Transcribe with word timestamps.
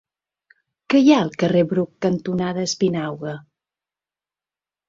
Què 0.93 1.01
hi 1.01 1.11
ha 1.15 1.19
al 1.25 1.29
carrer 1.43 1.61
Bruc 1.73 1.91
cantonada 2.07 2.65
Espinauga? 2.71 3.37